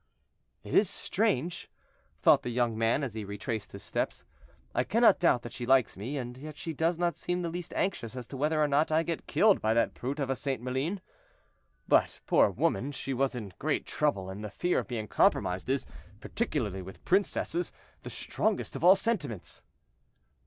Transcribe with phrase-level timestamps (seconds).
[0.63, 1.69] "It is strange,"
[2.23, 4.23] thought the young man, as he retraced his steps;
[4.73, 7.71] "I cannot doubt that she likes me, and yet she does not seem the least
[7.75, 10.59] anxious as to whether or not I get killed by that brute of a St.
[10.59, 11.01] Maline.
[11.87, 15.85] But, poor woman, she was in great trouble, and the fear of being compromised is,
[16.19, 17.71] particularly with princesses,
[18.01, 19.61] the strongest of all sentiments."